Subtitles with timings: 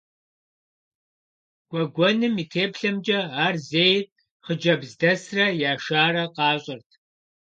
[1.69, 4.03] Гуэгуэным и теплъэмкӏэ, ар зейр
[4.45, 6.89] хъыджэбз дэсрэ яшарэ къащӏэрт.